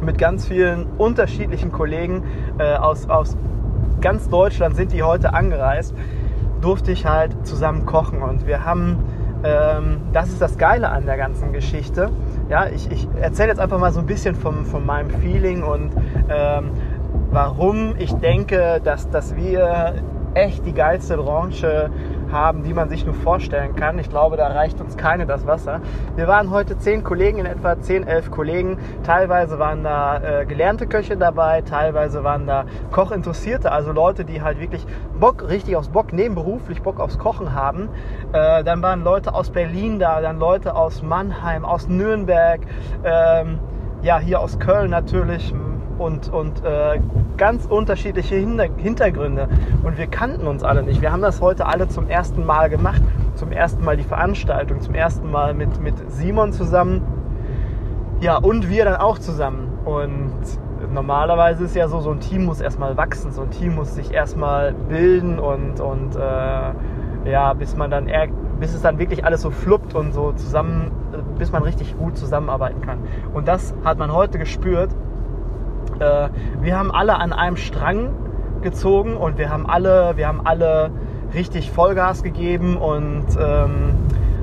mit 0.00 0.18
ganz 0.18 0.46
vielen 0.46 0.86
unterschiedlichen 0.98 1.72
Kollegen 1.72 2.24
äh, 2.58 2.74
aus, 2.74 3.08
aus 3.08 3.36
ganz 4.04 4.28
Deutschland 4.28 4.76
sind 4.76 4.92
die 4.92 5.02
heute 5.02 5.32
angereist, 5.32 5.94
durfte 6.60 6.92
ich 6.92 7.06
halt 7.06 7.46
zusammen 7.46 7.86
kochen. 7.86 8.20
Und 8.22 8.46
wir 8.46 8.62
haben, 8.62 8.98
ähm, 9.42 10.02
das 10.12 10.28
ist 10.28 10.42
das 10.42 10.58
Geile 10.58 10.90
an 10.90 11.06
der 11.06 11.16
ganzen 11.16 11.54
Geschichte. 11.54 12.10
Ja, 12.50 12.66
ich, 12.66 12.90
ich 12.90 13.08
erzähle 13.18 13.48
jetzt 13.48 13.60
einfach 13.60 13.78
mal 13.78 13.92
so 13.92 14.00
ein 14.00 14.06
bisschen 14.06 14.34
vom, 14.34 14.66
von 14.66 14.84
meinem 14.84 15.08
Feeling 15.08 15.62
und 15.62 15.92
ähm, 16.28 16.72
warum 17.30 17.94
ich 17.98 18.12
denke, 18.12 18.82
dass, 18.84 19.08
dass 19.08 19.36
wir 19.36 19.94
echt 20.34 20.66
die 20.66 20.74
geilste 20.74 21.16
Branche 21.16 21.90
haben, 22.34 22.62
die 22.64 22.74
man 22.74 22.90
sich 22.90 23.06
nur 23.06 23.14
vorstellen 23.14 23.74
kann. 23.74 23.98
Ich 23.98 24.10
glaube, 24.10 24.36
da 24.36 24.48
reicht 24.48 24.80
uns 24.80 24.98
keine 24.98 25.24
das 25.24 25.46
Wasser. 25.46 25.80
Wir 26.16 26.28
waren 26.28 26.50
heute 26.50 26.76
zehn 26.76 27.02
Kollegen, 27.02 27.38
in 27.38 27.46
etwa 27.46 27.80
zehn, 27.80 28.06
elf 28.06 28.30
Kollegen. 28.30 28.76
Teilweise 29.04 29.58
waren 29.58 29.82
da 29.82 30.18
äh, 30.18 30.44
gelernte 30.44 30.86
Köche 30.86 31.16
dabei, 31.16 31.62
teilweise 31.62 32.24
waren 32.24 32.46
da 32.46 32.66
Kochinteressierte, 32.90 33.72
also 33.72 33.92
Leute, 33.92 34.26
die 34.26 34.42
halt 34.42 34.60
wirklich 34.60 34.86
Bock, 35.18 35.48
richtig 35.48 35.76
aufs 35.76 35.88
Bock, 35.88 36.12
nebenberuflich 36.12 36.82
Bock 36.82 37.00
aufs 37.00 37.18
Kochen 37.18 37.54
haben. 37.54 37.88
Äh, 38.32 38.64
dann 38.64 38.82
waren 38.82 39.04
Leute 39.04 39.32
aus 39.32 39.50
Berlin 39.50 39.98
da, 39.98 40.20
dann 40.20 40.38
Leute 40.38 40.74
aus 40.74 41.02
Mannheim, 41.02 41.64
aus 41.64 41.88
Nürnberg, 41.88 42.60
ähm, 43.04 43.60
ja, 44.02 44.18
hier 44.18 44.40
aus 44.40 44.58
Köln 44.58 44.90
natürlich 44.90 45.54
und, 45.98 46.32
und 46.32 46.64
äh, 46.64 47.00
ganz 47.36 47.66
unterschiedliche 47.66 48.36
Hintergründe. 48.36 49.48
Und 49.82 49.98
wir 49.98 50.06
kannten 50.06 50.46
uns 50.46 50.62
alle 50.62 50.82
nicht. 50.82 51.00
Wir 51.00 51.12
haben 51.12 51.22
das 51.22 51.40
heute 51.40 51.66
alle 51.66 51.88
zum 51.88 52.08
ersten 52.08 52.44
Mal 52.44 52.70
gemacht. 52.70 53.02
Zum 53.34 53.50
ersten 53.50 53.84
Mal 53.84 53.96
die 53.96 54.04
Veranstaltung, 54.04 54.80
zum 54.80 54.94
ersten 54.94 55.30
Mal 55.30 55.54
mit, 55.54 55.80
mit 55.80 55.94
Simon 56.10 56.52
zusammen. 56.52 57.02
Ja, 58.20 58.36
und 58.36 58.68
wir 58.68 58.84
dann 58.84 58.96
auch 58.96 59.18
zusammen. 59.18 59.72
Und 59.84 60.32
normalerweise 60.92 61.64
ist 61.64 61.74
ja 61.74 61.88
so, 61.88 62.00
so 62.00 62.10
ein 62.10 62.20
Team 62.20 62.44
muss 62.44 62.60
erstmal 62.60 62.96
wachsen, 62.96 63.32
so 63.32 63.42
ein 63.42 63.50
Team 63.50 63.74
muss 63.74 63.94
sich 63.94 64.12
erstmal 64.12 64.72
bilden 64.72 65.38
und, 65.38 65.80
und 65.80 66.16
äh, 66.16 67.30
ja, 67.30 67.52
bis 67.54 67.76
man 67.76 67.90
dann 67.90 68.08
bis 68.60 68.74
es 68.74 68.82
dann 68.82 68.98
wirklich 68.98 69.24
alles 69.24 69.42
so 69.42 69.50
fluppt 69.50 69.94
und 69.94 70.12
so 70.12 70.32
zusammen, 70.32 70.92
bis 71.38 71.52
man 71.52 71.62
richtig 71.62 71.96
gut 71.98 72.16
zusammenarbeiten 72.16 72.80
kann. 72.82 72.98
Und 73.32 73.48
das 73.48 73.74
hat 73.84 73.98
man 73.98 74.12
heute 74.12 74.38
gespürt 74.38 74.90
äh, 76.00 76.28
wir 76.60 76.78
haben 76.78 76.90
alle 76.90 77.16
an 77.16 77.32
einem 77.32 77.56
Strang 77.56 78.10
gezogen 78.62 79.16
und 79.16 79.38
wir 79.38 79.50
haben 79.50 79.68
alle, 79.68 80.16
wir 80.16 80.26
haben 80.26 80.40
alle 80.44 80.90
richtig 81.34 81.70
Vollgas 81.70 82.22
gegeben 82.22 82.76
und 82.76 83.26
ähm, 83.38 83.94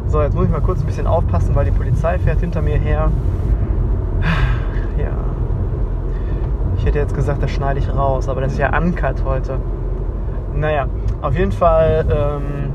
so, 0.08 0.22
jetzt 0.22 0.36
muss 0.36 0.46
ich 0.46 0.52
mal 0.52 0.62
kurz 0.62 0.82
ein 0.82 0.86
bisschen 0.86 1.08
aufpassen, 1.08 1.56
weil 1.56 1.66
die 1.66 1.72
Polizei 1.72 2.20
fährt 2.20 2.40
hinter 2.40 2.62
mir 2.62 2.78
her. 2.78 3.12
Ja. 4.98 5.12
Ich 6.78 6.86
hätte 6.86 7.00
jetzt 7.00 7.16
gesagt, 7.16 7.42
das 7.42 7.52
schneide 7.52 7.80
ich 7.80 7.94
raus, 7.94 8.28
aber 8.28 8.42
das 8.42 8.54
ist 8.54 8.60
ja 8.60 8.78
uncut 8.78 9.24
heute. 9.24 9.58
Naja, 10.54 10.88
auf 11.22 11.38
jeden 11.38 11.52
Fall 11.52 12.06
ähm, 12.10 12.74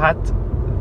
hat 0.00 0.16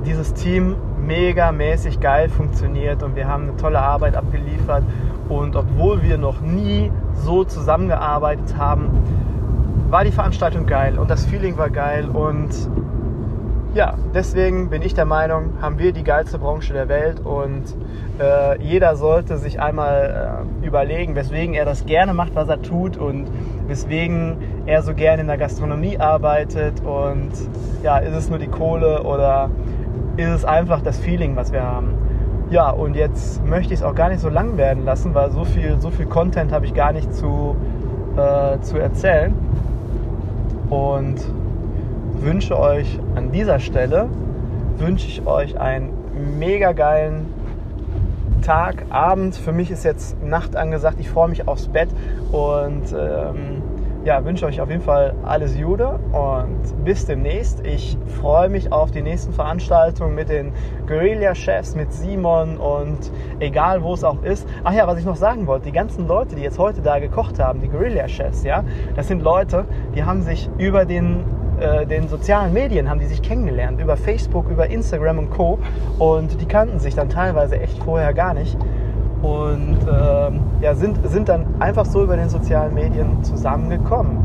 dieses 0.06 0.34
Team 0.34 0.75
mega 1.06 1.51
mäßig 1.51 2.00
geil 2.00 2.30
funktioniert 2.30 3.04
und 3.04 3.16
wir 3.16 3.28
haben 3.28 3.44
eine 3.44 3.57
tolle 3.57 3.80
Arbeit 3.80 4.16
abgeliefert 4.16 4.84
und 5.30 5.56
obwohl 5.56 6.02
wir 6.02 6.18
noch 6.18 6.42
nie 6.42 6.92
so 7.14 7.44
zusammengearbeitet 7.44 8.58
haben, 8.58 8.90
war 9.90 10.04
die 10.04 10.12
Veranstaltung 10.12 10.66
geil 10.66 11.00
und 11.00 11.10
das 11.10 11.26
Feeling 11.26 11.58
war 11.58 11.70
geil. 11.70 12.10
Und 12.10 12.50
ja, 13.76 13.94
deswegen 14.14 14.70
bin 14.70 14.81
ich 14.81 14.96
der 14.96 15.06
Meinung, 15.06 15.54
haben 15.62 15.78
wir 15.78 15.94
die 15.94 16.04
geilste 16.04 16.40
Branche 16.40 16.74
der 16.74 16.90
Welt 16.90 17.20
und 17.20 17.64
äh, 18.20 18.60
jeder 18.62 18.96
sollte 18.96 19.38
sich 19.38 19.62
einmal 19.62 20.44
äh, 20.64 20.66
überlegen, 20.66 21.15
weswegen 21.15 21.53
er 21.53 21.65
das 21.65 21.86
gerne 21.86 22.13
macht, 22.13 22.36
was 22.36 22.50
er 22.50 22.62
tut 22.62 22.98
und 22.98 23.27
weswegen 23.68 24.38
er 24.65 24.82
so 24.82 24.96
gerne 24.96 25.22
in 25.22 25.27
der 25.27 25.38
Gastronomie 25.38 26.00
arbeitet. 26.00 26.82
Und 26.84 27.32
ja, 27.84 28.00
ist 28.00 28.15
es 28.15 28.30
nur 28.30 28.39
die 28.39 28.48
Kohle 28.48 29.03
oder 29.03 29.51
ist 30.18 30.30
es 30.30 30.46
einfach 30.46 30.82
das 30.82 30.98
Feeling, 30.98 31.36
was 31.36 31.51
wir 31.51 31.63
haben? 31.63 31.99
Ja, 32.51 32.72
und 32.72 32.96
jetzt 32.96 33.46
möchte 33.46 33.75
ich 33.75 33.82
es 33.82 33.86
auch 33.86 33.94
gar 33.94 34.10
nicht 34.10 34.22
so 34.22 34.29
lang 34.29 34.58
werden 34.58 34.84
lassen, 34.84 35.13
weil 35.13 35.29
so 35.32 35.44
viel, 35.46 35.77
so 35.79 35.91
viel 35.91 36.08
Content 36.08 36.51
habe 36.51 36.65
ich 36.65 36.74
gar 36.74 36.91
nicht 36.91 37.13
zu, 37.13 37.56
äh, 38.18 38.60
zu 38.62 38.79
erzählen. 38.79 39.36
Und 40.72 41.18
wünsche 42.20 42.60
euch 42.60 43.00
an 43.15 43.32
dieser 43.32 43.60
Stelle, 43.60 44.08
wünsche 44.77 45.08
ich 45.08 45.27
euch 45.27 45.60
einen 45.60 45.91
mega 46.39 46.72
geilen 46.72 47.27
Tag, 48.41 48.86
Abend. 48.89 49.36
Für 49.36 49.51
mich 49.51 49.70
ist 49.70 49.84
jetzt 49.84 50.20
Nacht 50.24 50.56
angesagt. 50.56 50.98
Ich 51.00 51.10
freue 51.10 51.29
mich 51.29 51.48
aufs 51.48 51.68
Bett 51.68 51.89
und 52.32 52.96
ähm, 52.98 53.62
ja, 54.06 54.24
wünsche 54.24 54.46
euch 54.46 54.62
auf 54.62 54.70
jeden 54.70 54.82
Fall 54.82 55.13
alles 55.24 55.58
Jude 55.58 56.00
und 56.12 56.86
bis 56.86 57.06
demnächst. 57.06 57.65
Ich 57.65 57.98
freue 58.22 58.50
mich 58.50 58.72
auf 58.72 58.91
die 58.91 59.01
nächsten 59.01 59.34
Veranstaltungen 59.34 60.15
mit 60.15 60.29
den 60.29 60.53
Guerilla-Chefs, 60.88 61.75
mit 61.75 61.91
Simon 61.91 62.58
und 62.58 63.12
egal 63.39 63.84
wo 63.84 63.94
es 63.94 64.03
auch 64.03 64.24
ist. 64.24 64.48
Ach 64.63 64.74
ja, 64.74 64.88
was 64.88 65.00
ich 65.00 65.06
noch 65.06 65.18
sagen 65.18 65.48
wollte, 65.48 65.65
die 65.65 65.72
ganzen 65.74 66.08
Leute, 66.08 66.36
die 66.36 66.41
jetzt 66.41 66.60
heute 66.60 66.82
da 66.82 67.00
gekocht 67.00 67.39
haben, 67.39 67.62
die 67.62 67.68
Guerilla-Chefs, 67.68 68.44
ja, 68.44 68.63
das 68.96 69.08
sind 69.08 69.22
Leute, 69.22 69.65
die 69.96 70.03
haben 70.03 70.22
sich 70.22 70.50
über 70.58 70.86
den 70.86 71.25
äh, 71.60 71.86
den 71.86 72.08
sozialen 72.08 72.53
Medien 72.53 72.89
haben 72.89 73.00
die 73.00 73.06
sich 73.06 73.22
kennengelernt, 73.22 73.82
über 73.82 73.98
Facebook, 73.98 74.50
über 74.50 74.68
Instagram 74.68 75.20
und 75.20 75.29
Co. 75.29 75.60
Und 75.98 76.39
die 76.39 76.46
kannten 76.46 76.79
sich 76.79 76.96
dann 76.96 77.10
teilweise 77.10 77.60
echt 77.60 77.84
vorher 77.84 78.13
gar 78.13 78.34
nicht 78.34 78.58
und 79.22 79.78
ähm, 79.92 80.40
ja, 80.62 80.76
sind, 80.76 80.98
sind 81.10 81.28
dann 81.30 81.46
einfach 81.60 81.86
so 81.86 82.04
über 82.04 82.16
den 82.16 82.30
sozialen 82.30 82.74
Medien 82.74 83.24
zusammengekommen. 83.24 84.18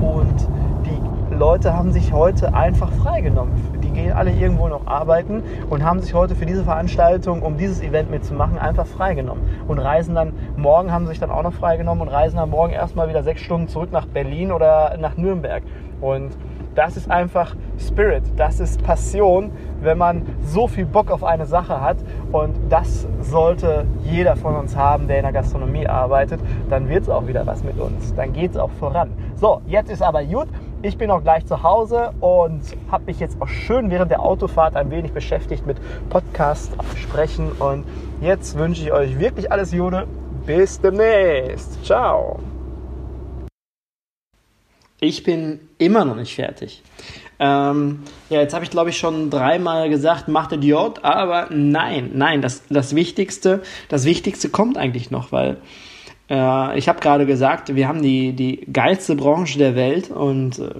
Und 0.00 0.48
die 0.84 1.34
Leute 1.34 1.74
haben 1.74 1.92
sich 1.92 2.12
heute 2.12 2.54
einfach 2.54 2.92
freigenommen. 2.92 3.54
Die 3.82 3.90
gehen 3.90 4.12
alle 4.12 4.30
irgendwo 4.30 4.68
noch 4.68 4.86
arbeiten 4.86 5.42
und 5.70 5.84
haben 5.84 6.00
sich 6.00 6.12
heute 6.12 6.34
für 6.34 6.44
diese 6.44 6.64
Veranstaltung, 6.64 7.42
um 7.42 7.56
dieses 7.56 7.82
Event 7.82 8.10
mitzumachen, 8.10 8.58
einfach 8.58 8.86
freigenommen. 8.86 9.42
Und 9.68 9.78
reisen 9.78 10.14
dann, 10.14 10.34
morgen 10.56 10.92
haben 10.92 11.06
sich 11.06 11.18
dann 11.18 11.30
auch 11.30 11.42
noch 11.42 11.54
freigenommen 11.54 12.06
und 12.06 12.12
reisen 12.12 12.36
dann 12.36 12.50
morgen 12.50 12.72
erstmal 12.72 13.08
wieder 13.08 13.22
sechs 13.22 13.40
Stunden 13.40 13.68
zurück 13.68 13.90
nach 13.92 14.06
Berlin 14.06 14.52
oder 14.52 14.96
nach 14.98 15.16
Nürnberg. 15.16 15.62
Und 16.00 16.36
das 16.74 16.96
ist 16.96 17.10
einfach 17.10 17.54
Spirit, 17.78 18.22
das 18.36 18.60
ist 18.60 18.82
Passion, 18.82 19.50
wenn 19.80 19.98
man 19.98 20.22
so 20.44 20.68
viel 20.68 20.86
Bock 20.86 21.10
auf 21.10 21.24
eine 21.24 21.46
Sache 21.46 21.80
hat. 21.80 21.96
Und 22.30 22.54
das 22.68 23.06
sollte 23.20 23.84
jeder 24.04 24.36
von 24.36 24.56
uns 24.56 24.76
haben, 24.76 25.08
der 25.08 25.18
in 25.18 25.22
der 25.24 25.32
Gastronomie 25.32 25.86
arbeitet. 25.86 26.40
Dann 26.70 26.88
wird 26.88 27.02
es 27.02 27.08
auch 27.08 27.26
wieder 27.26 27.46
was 27.46 27.62
mit 27.64 27.78
uns. 27.78 28.14
Dann 28.14 28.32
geht 28.32 28.52
es 28.52 28.56
auch 28.56 28.70
voran. 28.78 29.10
So, 29.34 29.60
jetzt 29.66 29.90
ist 29.90 30.02
aber 30.02 30.24
gut. 30.24 30.48
Ich 30.82 30.98
bin 30.98 31.10
auch 31.10 31.22
gleich 31.22 31.46
zu 31.46 31.62
Hause 31.62 32.12
und 32.20 32.62
habe 32.90 33.04
mich 33.06 33.20
jetzt 33.20 33.40
auch 33.40 33.48
schön 33.48 33.90
während 33.90 34.10
der 34.10 34.20
Autofahrt 34.20 34.74
ein 34.74 34.90
wenig 34.90 35.12
beschäftigt 35.12 35.66
mit 35.66 35.78
Podcast 36.08 36.72
sprechen. 36.96 37.52
Und 37.52 37.84
jetzt 38.20 38.58
wünsche 38.58 38.82
ich 38.82 38.92
euch 38.92 39.18
wirklich 39.18 39.50
alles 39.52 39.70
Gute. 39.72 40.06
Bis 40.44 40.80
demnächst. 40.80 41.84
Ciao. 41.84 42.40
Ich 45.02 45.24
bin 45.24 45.58
immer 45.78 46.04
noch 46.04 46.14
nicht 46.14 46.32
fertig. 46.32 46.80
Ähm, 47.40 48.04
ja, 48.30 48.40
jetzt 48.40 48.54
habe 48.54 48.64
ich 48.64 48.70
glaube 48.70 48.90
ich 48.90 48.98
schon 48.98 49.30
dreimal 49.30 49.90
gesagt, 49.90 50.28
macht 50.28 50.52
Idiot, 50.52 51.02
aber 51.02 51.48
nein, 51.50 52.12
nein, 52.14 52.40
das, 52.40 52.62
das 52.70 52.94
Wichtigste, 52.94 53.62
das 53.88 54.04
Wichtigste 54.04 54.48
kommt 54.48 54.78
eigentlich 54.78 55.10
noch, 55.10 55.32
weil 55.32 55.56
äh, 56.30 56.78
ich 56.78 56.88
habe 56.88 57.00
gerade 57.00 57.26
gesagt, 57.26 57.74
wir 57.74 57.88
haben 57.88 58.00
die, 58.00 58.32
die 58.32 58.64
geilste 58.72 59.16
Branche 59.16 59.58
der 59.58 59.74
Welt 59.74 60.08
und 60.08 60.60
äh, 60.60 60.70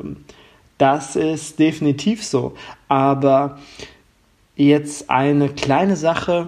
das 0.78 1.16
ist 1.16 1.58
definitiv 1.58 2.24
so. 2.24 2.54
Aber 2.86 3.58
jetzt 4.54 5.10
eine 5.10 5.48
kleine 5.48 5.96
Sache, 5.96 6.46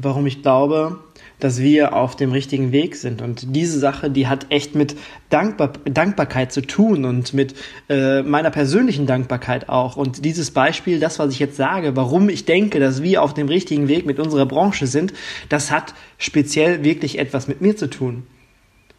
warum 0.00 0.26
ich 0.26 0.40
glaube, 0.40 0.98
dass 1.40 1.60
wir 1.60 1.94
auf 1.94 2.16
dem 2.16 2.32
richtigen 2.32 2.72
Weg 2.72 2.96
sind. 2.96 3.22
Und 3.22 3.54
diese 3.54 3.78
Sache, 3.78 4.10
die 4.10 4.26
hat 4.26 4.46
echt 4.50 4.74
mit 4.74 4.96
Dankbar 5.30 5.72
Dankbarkeit 5.84 6.52
zu 6.52 6.62
tun 6.62 7.04
und 7.04 7.34
mit 7.34 7.54
äh, 7.88 8.22
meiner 8.22 8.50
persönlichen 8.50 9.06
Dankbarkeit 9.06 9.68
auch. 9.68 9.96
Und 9.96 10.24
dieses 10.24 10.50
Beispiel, 10.50 11.00
das, 11.00 11.18
was 11.18 11.32
ich 11.32 11.38
jetzt 11.38 11.56
sage, 11.56 11.96
warum 11.96 12.28
ich 12.28 12.44
denke, 12.44 12.80
dass 12.80 13.02
wir 13.02 13.22
auf 13.22 13.34
dem 13.34 13.48
richtigen 13.48 13.88
Weg 13.88 14.06
mit 14.06 14.18
unserer 14.18 14.46
Branche 14.46 14.86
sind, 14.86 15.12
das 15.48 15.70
hat 15.70 15.94
speziell 16.16 16.82
wirklich 16.82 17.18
etwas 17.18 17.46
mit 17.46 17.60
mir 17.60 17.76
zu 17.76 17.90
tun. 17.90 18.26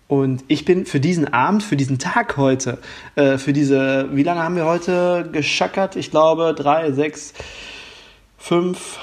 Und 0.08 0.43
ich 0.48 0.65
bin 0.65 0.88
für 0.88 1.00
diesen 1.00 1.31
Abend, 1.34 1.62
für 1.62 1.75
diesen 1.75 2.00
Tag 2.00 2.36
heute, 2.36 2.79
äh, 3.15 3.38
für 3.38 3.53
diese, 3.53 4.10
wie 4.12 4.24
lange 4.24 4.41
haben 4.41 4.55
wir 4.55 4.65
heute 4.65 5.29
geschackert? 5.31 5.96
Ich 5.96 6.10
glaube, 6.10 6.55
drei, 6.58 6.91
sechs, 6.91 7.34
fünf, 8.36 8.98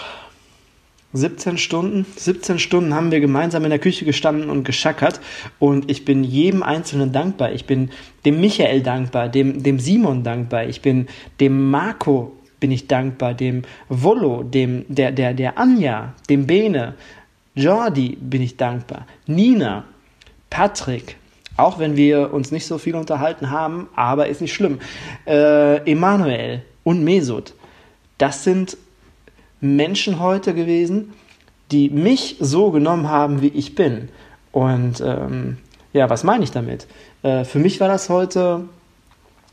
17 1.13 1.59
Stunden. 1.59 2.07
17 2.17 2.59
Stunden 2.59 2.95
haben 2.95 3.11
wir 3.11 3.21
gemeinsam 3.21 3.65
in 3.65 3.71
der 3.71 3.79
Küche 3.79 4.05
gestanden 4.05 4.51
und 4.51 4.65
geschackert. 4.65 5.21
Und 5.59 5.91
ich 5.91 6.05
bin 6.05 6.25
jedem 6.25 6.63
Einzelnen 6.63 7.13
dankbar. 7.13 7.53
Ich 7.53 7.65
bin 7.65 7.91
dem 8.25 8.41
Michael 8.41 8.83
dankbar, 8.83 9.29
dem, 9.29 9.63
dem 9.63 9.79
Simon 9.79 10.23
dankbar. 10.23 10.65
Ich 10.67 10.83
bin 10.83 11.07
dem 11.41 11.71
Marco 11.71 12.37
bin 12.61 12.71
ich 12.71 12.89
dankbar, 12.89 13.35
dem 13.35 13.63
Volo, 13.89 14.43
dem, 14.43 14.85
der, 14.89 15.13
der, 15.13 15.35
der 15.35 15.59
Anja, 15.59 16.15
dem 16.29 16.47
Bene, 16.47 16.95
Jordi 17.55 18.17
bin 18.21 18.43
ich 18.43 18.57
dankbar, 18.57 19.07
Nina, 19.27 19.85
Patrick, 20.51 21.17
auch 21.57 21.79
wenn 21.79 21.97
wir 21.97 22.33
uns 22.33 22.53
nicht 22.53 22.67
so 22.67 22.79
viel 22.79 22.95
unterhalten 22.95 23.51
haben, 23.51 23.89
aber 23.95 24.29
ist 24.29 24.41
nicht 24.41 24.53
schlimm, 24.53 24.79
äh, 25.27 25.91
Emanuel 25.91 26.63
und 26.85 27.03
Mesut. 27.03 27.55
Das 28.19 28.45
sind 28.45 28.77
Menschen 29.75 30.21
heute 30.21 30.55
gewesen, 30.55 31.13
die 31.73 31.91
mich 31.91 32.37
so 32.41 32.71
genommen 32.71 33.09
haben, 33.09 33.43
wie 33.43 33.49
ich 33.49 33.75
bin. 33.75 34.09
Und 34.53 35.01
ähm, 35.01 35.59
ja, 35.93 36.09
was 36.09 36.25
meine 36.25 36.45
ich 36.45 36.51
damit? 36.51 36.87
Äh, 37.23 37.45
für 37.45 37.59
mich 37.59 37.81
war 37.81 37.89
das 37.89 38.09
heute 38.09 38.69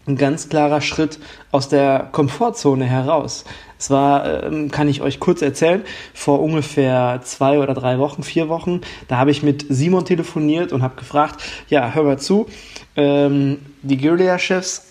ein 0.05 0.17
ganz 0.17 0.49
klarer 0.49 0.81
Schritt 0.81 1.19
aus 1.51 1.69
der 1.69 2.09
Komfortzone 2.11 2.85
heraus. 2.85 3.45
Es 3.79 3.89
war, 3.89 4.43
ähm, 4.43 4.69
kann 4.69 4.87
ich 4.89 5.01
euch 5.01 5.19
kurz 5.19 5.41
erzählen, 5.41 5.83
vor 6.13 6.41
ungefähr 6.41 7.21
zwei 7.23 7.59
oder 7.59 7.73
drei 7.73 7.99
Wochen, 7.99 8.23
vier 8.23 8.49
Wochen, 8.49 8.81
da 9.07 9.17
habe 9.17 9.31
ich 9.31 9.43
mit 9.43 9.65
Simon 9.69 10.05
telefoniert 10.05 10.73
und 10.73 10.83
habe 10.83 10.95
gefragt, 10.95 11.41
ja, 11.69 11.91
hör 11.93 12.03
mal 12.03 12.19
zu, 12.19 12.47
ähm, 12.95 13.59
die 13.81 13.97
Guerilla-Chefs, 13.97 14.87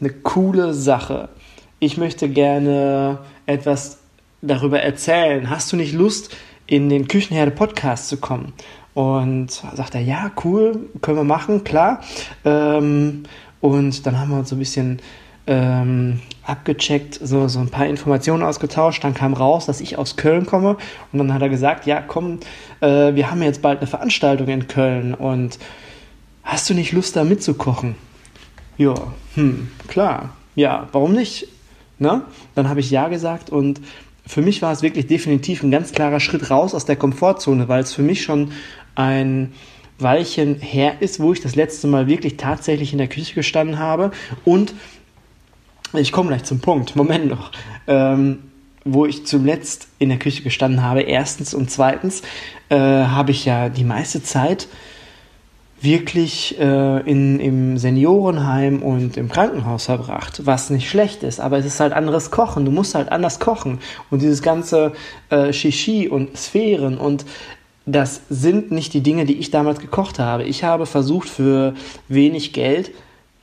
eine 0.00 0.10
coole 0.10 0.74
Sache. 0.74 1.30
Ich 1.78 1.96
möchte 1.96 2.28
gerne 2.28 3.18
etwas 3.46 3.98
darüber 4.46 4.80
erzählen. 4.80 5.50
Hast 5.50 5.72
du 5.72 5.76
nicht 5.76 5.92
Lust, 5.92 6.34
in 6.66 6.88
den 6.88 7.08
Küchenherde 7.08 7.50
Podcast 7.50 8.08
zu 8.08 8.16
kommen? 8.16 8.52
Und 8.94 9.50
sagt 9.50 9.94
er, 9.94 10.00
ja, 10.00 10.30
cool, 10.44 10.88
können 11.02 11.18
wir 11.18 11.24
machen, 11.24 11.64
klar. 11.64 12.00
Ähm, 12.44 13.24
und 13.60 14.06
dann 14.06 14.20
haben 14.20 14.30
wir 14.30 14.38
uns 14.38 14.50
so 14.50 14.56
ein 14.56 14.60
bisschen 14.60 15.00
ähm, 15.46 16.20
abgecheckt, 16.44 17.18
so, 17.20 17.48
so 17.48 17.58
ein 17.58 17.70
paar 17.70 17.86
Informationen 17.86 18.42
ausgetauscht. 18.42 19.02
Dann 19.02 19.14
kam 19.14 19.34
raus, 19.34 19.66
dass 19.66 19.80
ich 19.80 19.98
aus 19.98 20.16
Köln 20.16 20.46
komme. 20.46 20.76
Und 21.12 21.18
dann 21.18 21.34
hat 21.34 21.42
er 21.42 21.48
gesagt, 21.48 21.86
ja, 21.86 22.00
komm, 22.00 22.38
äh, 22.80 23.14
wir 23.14 23.30
haben 23.30 23.42
jetzt 23.42 23.62
bald 23.62 23.78
eine 23.78 23.88
Veranstaltung 23.88 24.48
in 24.48 24.68
Köln. 24.68 25.14
Und 25.14 25.58
hast 26.44 26.70
du 26.70 26.74
nicht 26.74 26.92
Lust, 26.92 27.16
da 27.16 27.24
mitzukochen? 27.24 27.96
Ja, 28.76 28.94
hm, 29.34 29.68
klar. 29.88 30.36
Ja, 30.54 30.88
warum 30.92 31.14
nicht? 31.14 31.48
Ne? 31.98 32.22
Dann 32.54 32.68
habe 32.68 32.80
ich 32.80 32.90
ja 32.90 33.08
gesagt 33.08 33.50
und 33.50 33.80
für 34.26 34.42
mich 34.42 34.62
war 34.62 34.72
es 34.72 34.82
wirklich 34.82 35.06
definitiv 35.06 35.62
ein 35.62 35.70
ganz 35.70 35.92
klarer 35.92 36.20
Schritt 36.20 36.50
raus 36.50 36.74
aus 36.74 36.84
der 36.84 36.96
Komfortzone, 36.96 37.68
weil 37.68 37.82
es 37.82 37.92
für 37.92 38.02
mich 38.02 38.22
schon 38.22 38.52
ein 38.94 39.52
Weilchen 39.98 40.56
her 40.56 40.96
ist, 41.00 41.20
wo 41.20 41.32
ich 41.32 41.40
das 41.40 41.54
letzte 41.54 41.86
Mal 41.86 42.06
wirklich 42.06 42.36
tatsächlich 42.36 42.92
in 42.92 42.98
der 42.98 43.08
Küche 43.08 43.34
gestanden 43.34 43.78
habe. 43.78 44.10
Und 44.44 44.74
ich 45.92 46.10
komme 46.10 46.28
gleich 46.28 46.44
zum 46.44 46.60
Punkt, 46.60 46.96
Moment 46.96 47.26
noch. 47.26 47.52
Ähm, 47.86 48.38
wo 48.84 49.06
ich 49.06 49.26
zuletzt 49.26 49.88
in 49.98 50.10
der 50.10 50.18
Küche 50.18 50.42
gestanden 50.42 50.82
habe. 50.82 51.02
Erstens 51.02 51.54
und 51.54 51.70
zweitens 51.70 52.22
äh, 52.68 52.76
habe 52.76 53.30
ich 53.30 53.44
ja 53.44 53.68
die 53.68 53.84
meiste 53.84 54.22
Zeit 54.22 54.68
wirklich 55.84 56.58
äh, 56.58 57.00
in, 57.00 57.38
im 57.38 57.78
Seniorenheim 57.78 58.82
und 58.82 59.16
im 59.16 59.28
Krankenhaus 59.28 59.84
verbracht, 59.84 60.46
was 60.46 60.70
nicht 60.70 60.88
schlecht 60.88 61.22
ist, 61.22 61.40
aber 61.40 61.58
es 61.58 61.66
ist 61.66 61.78
halt 61.78 61.92
anderes 61.92 62.30
Kochen. 62.30 62.64
Du 62.64 62.70
musst 62.70 62.94
halt 62.94 63.12
anders 63.12 63.38
kochen. 63.38 63.78
Und 64.10 64.22
dieses 64.22 64.42
ganze 64.42 64.92
äh, 65.30 65.52
Shishi 65.52 66.08
und 66.08 66.36
Sphären 66.36 66.98
und 66.98 67.24
das 67.86 68.22
sind 68.30 68.70
nicht 68.70 68.94
die 68.94 69.02
Dinge, 69.02 69.26
die 69.26 69.34
ich 69.34 69.50
damals 69.50 69.78
gekocht 69.78 70.18
habe. 70.18 70.44
Ich 70.44 70.64
habe 70.64 70.86
versucht, 70.86 71.28
für 71.28 71.74
wenig 72.08 72.54
Geld 72.54 72.90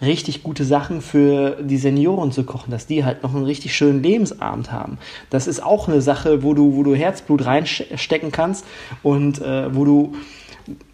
richtig 0.02 0.42
gute 0.42 0.66
Sachen 0.66 1.02
für 1.02 1.58
die 1.62 1.78
Senioren 1.78 2.32
zu 2.32 2.44
kochen, 2.44 2.72
dass 2.72 2.88
die 2.88 3.06
halt 3.06 3.22
noch 3.24 3.36
einen 3.36 3.46
richtig 3.46 3.76
schönen 3.76 4.02
Lebensabend 4.02 4.72
haben. 4.72 4.98
Das 5.30 5.48
ist 5.48 5.62
auch 5.62 5.88
eine 5.88 6.02
Sache, 6.02 6.42
wo 6.42 6.54
du, 6.56 6.76
wo 6.76 6.84
du 6.84 6.96
Herzblut 6.96 7.46
reinstecken 7.46 8.32
kannst 8.32 8.66
und 9.04 9.40
äh, 9.42 9.74
wo 9.76 9.86
du 9.86 10.14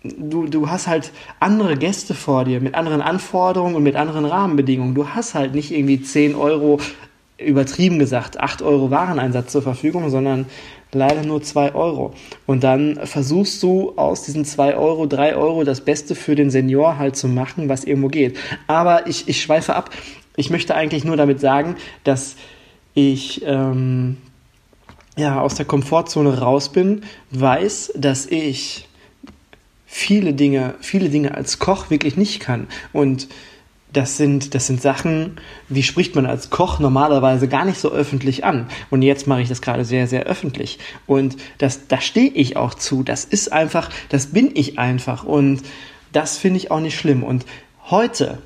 du, 0.03 0.47
du 0.47 0.69
hast 0.69 0.87
halt 0.87 1.11
andere 1.39 1.77
Gäste 1.77 2.13
vor 2.13 2.45
dir 2.45 2.61
mit 2.61 2.75
anderen 2.75 3.01
Anforderungen 3.01 3.75
und 3.75 3.83
mit 3.83 3.95
anderen 3.95 4.25
Rahmenbedingungen. 4.25 4.95
Du 4.95 5.09
hast 5.09 5.33
halt 5.33 5.53
nicht 5.55 5.71
irgendwie 5.71 6.01
10 6.01 6.35
Euro, 6.35 6.79
übertrieben 7.37 7.99
gesagt, 7.99 8.39
8 8.39 8.61
Euro 8.61 8.91
Wareneinsatz 8.91 9.51
zur 9.51 9.61
Verfügung, 9.61 10.09
sondern 10.09 10.45
leider 10.91 11.23
nur 11.23 11.41
2 11.41 11.75
Euro. 11.75 12.13
Und 12.45 12.63
dann 12.63 12.99
versuchst 13.03 13.61
du 13.63 13.93
aus 13.95 14.23
diesen 14.23 14.45
2 14.45 14.75
Euro, 14.75 15.05
3 15.05 15.35
Euro 15.35 15.63
das 15.63 15.81
Beste 15.81 16.15
für 16.15 16.35
den 16.35 16.49
Senior 16.49 16.97
halt 16.97 17.15
zu 17.15 17.27
machen, 17.27 17.69
was 17.69 17.83
irgendwo 17.83 18.07
geht. 18.07 18.37
Aber 18.67 19.07
ich, 19.07 19.27
ich 19.27 19.41
schweife 19.41 19.75
ab. 19.75 19.89
Ich 20.35 20.49
möchte 20.49 20.75
eigentlich 20.75 21.03
nur 21.03 21.17
damit 21.17 21.39
sagen, 21.39 21.75
dass 22.03 22.35
ich 22.93 23.43
ähm, 23.45 24.17
ja, 25.17 25.41
aus 25.41 25.55
der 25.55 25.65
Komfortzone 25.65 26.39
raus 26.39 26.69
bin, 26.69 27.01
weiß, 27.31 27.93
dass 27.95 28.27
ich 28.27 28.86
viele 29.87 30.33
Dinge, 30.33 30.75
viele 30.81 31.09
Dinge 31.09 31.33
als 31.33 31.57
Koch 31.57 31.89
wirklich 31.89 32.17
nicht 32.17 32.41
kann. 32.41 32.67
Und 32.93 33.27
das 33.93 34.17
sind, 34.17 34.53
das 34.53 34.67
sind 34.67 34.81
Sachen, 34.81 35.37
die 35.69 35.81
spricht 35.81 36.13
man 36.13 36.25
als 36.25 36.49
Koch 36.49 36.79
normalerweise 36.79 37.47
gar 37.47 37.65
nicht 37.65 37.79
so 37.79 37.91
öffentlich 37.91 38.43
an. 38.43 38.67
Und 38.89 39.01
jetzt 39.01 39.27
mache 39.27 39.41
ich 39.41 39.49
das 39.49 39.61
gerade 39.61 39.85
sehr, 39.85 40.07
sehr 40.07 40.23
öffentlich. 40.23 40.77
Und 41.07 41.37
das, 41.57 41.87
da 41.87 42.01
stehe 42.01 42.29
ich 42.29 42.57
auch 42.57 42.73
zu. 42.73 43.01
Das 43.01 43.23
ist 43.23 43.51
einfach, 43.51 43.89
das 44.09 44.27
bin 44.27 44.51
ich 44.53 44.77
einfach. 44.77 45.23
Und 45.23 45.63
das 46.11 46.37
finde 46.37 46.57
ich 46.57 46.69
auch 46.69 46.81
nicht 46.81 46.99
schlimm. 46.99 47.23
Und 47.23 47.45
heute, 47.89 48.39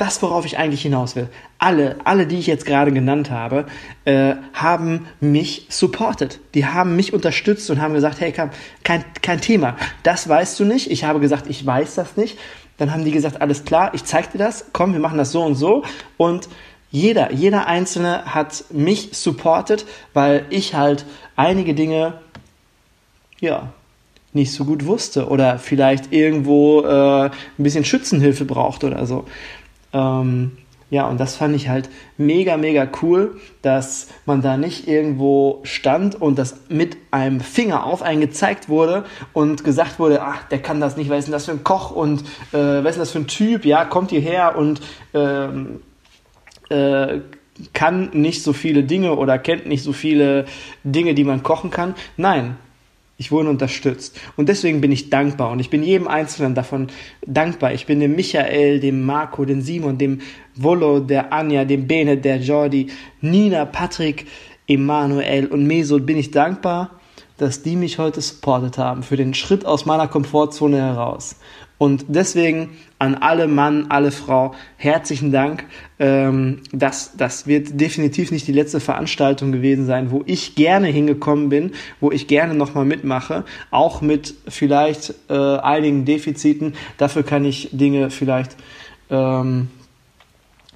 das, 0.00 0.22
worauf 0.22 0.46
ich 0.46 0.56
eigentlich 0.56 0.82
hinaus 0.82 1.14
will, 1.14 1.28
alle, 1.58 1.96
alle, 2.04 2.26
die 2.26 2.38
ich 2.38 2.46
jetzt 2.46 2.64
gerade 2.64 2.90
genannt 2.90 3.30
habe, 3.30 3.66
äh, 4.06 4.34
haben 4.54 5.06
mich 5.20 5.66
supported. 5.68 6.40
Die 6.54 6.64
haben 6.64 6.96
mich 6.96 7.12
unterstützt 7.12 7.68
und 7.70 7.82
haben 7.82 7.92
gesagt, 7.92 8.18
hey, 8.20 8.32
kein, 8.32 8.50
kein 8.82 9.40
Thema. 9.42 9.76
Das 10.02 10.26
weißt 10.26 10.58
du 10.58 10.64
nicht. 10.64 10.90
Ich 10.90 11.04
habe 11.04 11.20
gesagt, 11.20 11.48
ich 11.48 11.64
weiß 11.64 11.96
das 11.96 12.16
nicht. 12.16 12.38
Dann 12.78 12.92
haben 12.92 13.04
die 13.04 13.10
gesagt, 13.10 13.42
alles 13.42 13.64
klar, 13.66 13.90
ich 13.92 14.04
zeig 14.04 14.32
dir 14.32 14.38
das. 14.38 14.66
Komm, 14.72 14.94
wir 14.94 15.00
machen 15.00 15.18
das 15.18 15.32
so 15.32 15.42
und 15.42 15.54
so. 15.54 15.84
Und 16.16 16.48
jeder, 16.90 17.32
jeder 17.32 17.66
Einzelne 17.66 18.24
hat 18.24 18.64
mich 18.70 19.10
supported, 19.12 19.84
weil 20.14 20.46
ich 20.48 20.74
halt 20.74 21.04
einige 21.36 21.74
Dinge, 21.74 22.14
ja, 23.38 23.72
nicht 24.32 24.52
so 24.52 24.64
gut 24.64 24.86
wusste 24.86 25.28
oder 25.28 25.58
vielleicht 25.58 26.12
irgendwo 26.12 26.82
äh, 26.82 27.24
ein 27.26 27.32
bisschen 27.58 27.84
Schützenhilfe 27.84 28.44
braucht 28.44 28.84
oder 28.84 29.04
so. 29.06 29.26
Ähm, 29.92 30.52
ja, 30.90 31.06
und 31.06 31.20
das 31.20 31.36
fand 31.36 31.54
ich 31.54 31.68
halt 31.68 31.88
mega, 32.18 32.56
mega 32.56 32.88
cool, 33.00 33.36
dass 33.62 34.08
man 34.26 34.42
da 34.42 34.56
nicht 34.56 34.88
irgendwo 34.88 35.60
stand 35.62 36.20
und 36.20 36.36
das 36.36 36.62
mit 36.68 36.96
einem 37.12 37.38
Finger 37.40 37.84
auf 37.86 38.02
einen 38.02 38.20
gezeigt 38.20 38.68
wurde 38.68 39.04
und 39.32 39.62
gesagt 39.62 40.00
wurde, 40.00 40.20
ach, 40.22 40.42
der 40.48 40.60
kann 40.60 40.80
das 40.80 40.96
nicht, 40.96 41.08
was 41.08 41.20
ist 41.20 41.24
denn 41.26 41.32
das 41.32 41.44
für 41.44 41.52
ein 41.52 41.62
Koch 41.62 41.92
und 41.92 42.22
äh, 42.52 42.82
was 42.82 42.96
ist 42.96 42.98
das 42.98 43.10
für 43.12 43.20
ein 43.20 43.28
Typ, 43.28 43.64
ja, 43.64 43.84
kommt 43.84 44.10
hierher 44.10 44.56
und 44.56 44.80
ähm, 45.14 45.80
äh, 46.70 47.20
kann 47.72 48.10
nicht 48.12 48.42
so 48.42 48.52
viele 48.52 48.82
Dinge 48.82 49.14
oder 49.14 49.38
kennt 49.38 49.66
nicht 49.66 49.84
so 49.84 49.92
viele 49.92 50.46
Dinge, 50.82 51.14
die 51.14 51.24
man 51.24 51.44
kochen 51.44 51.70
kann. 51.70 51.94
Nein, 52.16 52.56
ich 53.20 53.30
wurde 53.30 53.50
unterstützt. 53.50 54.18
Und 54.38 54.48
deswegen 54.48 54.80
bin 54.80 54.92
ich 54.92 55.10
dankbar. 55.10 55.50
Und 55.50 55.60
ich 55.60 55.68
bin 55.68 55.82
jedem 55.82 56.08
Einzelnen 56.08 56.54
davon 56.54 56.86
dankbar. 57.26 57.74
Ich 57.74 57.84
bin 57.84 58.00
dem 58.00 58.16
Michael, 58.16 58.80
dem 58.80 59.04
Marco, 59.04 59.44
dem 59.44 59.60
Simon, 59.60 59.98
dem 59.98 60.22
Volo, 60.54 61.00
der 61.00 61.30
Anja, 61.30 61.66
dem 61.66 61.86
Bene, 61.86 62.16
der 62.16 62.38
Jordi, 62.38 62.86
Nina, 63.20 63.66
Patrick, 63.66 64.26
Emanuel 64.66 65.48
und 65.48 65.66
Mesut 65.66 66.06
bin 66.06 66.16
ich 66.16 66.30
dankbar, 66.30 66.98
dass 67.36 67.62
die 67.62 67.76
mich 67.76 67.98
heute 67.98 68.22
supportet 68.22 68.78
haben 68.78 69.02
für 69.02 69.18
den 69.18 69.34
Schritt 69.34 69.66
aus 69.66 69.84
meiner 69.84 70.08
Komfortzone 70.08 70.78
heraus. 70.78 71.36
Und 71.80 72.04
deswegen 72.08 72.76
an 72.98 73.14
alle 73.14 73.48
Mann, 73.48 73.86
alle 73.88 74.10
Frau, 74.10 74.54
herzlichen 74.76 75.32
Dank. 75.32 75.64
Ähm, 75.98 76.60
das, 76.72 77.16
das 77.16 77.46
wird 77.46 77.80
definitiv 77.80 78.32
nicht 78.32 78.46
die 78.46 78.52
letzte 78.52 78.80
Veranstaltung 78.80 79.50
gewesen 79.50 79.86
sein, 79.86 80.10
wo 80.10 80.22
ich 80.26 80.56
gerne 80.56 80.88
hingekommen 80.88 81.48
bin, 81.48 81.72
wo 81.98 82.10
ich 82.10 82.26
gerne 82.26 82.52
nochmal 82.52 82.84
mitmache, 82.84 83.44
auch 83.70 84.02
mit 84.02 84.34
vielleicht 84.46 85.14
äh, 85.30 85.56
einigen 85.56 86.04
Defiziten. 86.04 86.74
Dafür 86.98 87.22
kann 87.22 87.46
ich 87.46 87.70
Dinge 87.72 88.10
vielleicht 88.10 88.58
ähm, 89.08 89.68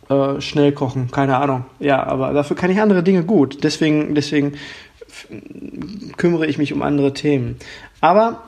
äh, 0.08 0.40
schnell 0.40 0.72
kochen, 0.72 1.10
keine 1.10 1.36
Ahnung. 1.36 1.66
Ja, 1.80 2.02
aber 2.02 2.32
dafür 2.32 2.56
kann 2.56 2.70
ich 2.70 2.80
andere 2.80 3.02
Dinge 3.02 3.24
gut. 3.24 3.62
Deswegen, 3.62 4.14
deswegen 4.14 4.54
kümmere 6.16 6.46
ich 6.46 6.56
mich 6.56 6.72
um 6.72 6.80
andere 6.80 7.12
Themen. 7.12 7.56
Aber 8.00 8.44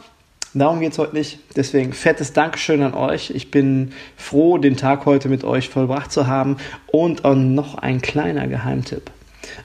Darum 0.59 0.81
geht 0.81 0.93
es 0.93 0.99
heute 0.99 1.15
nicht. 1.15 1.39
Deswegen 1.55 1.93
fettes 1.93 2.33
Dankeschön 2.33 2.83
an 2.83 2.95
euch. 2.95 3.29
Ich 3.29 3.51
bin 3.51 3.93
froh, 4.17 4.57
den 4.57 4.79
Tag 4.79 5.05
heute 5.05 5.29
mit 5.29 5.45
euch 5.45 5.69
vollbracht 5.69 6.11
zu 6.11 6.29
haben. 6.29 6.57
Und 6.87 7.25
noch 7.55 7.75
ein 7.75 8.01
kleiner 8.01 8.49
Geheimtipp 8.49 9.11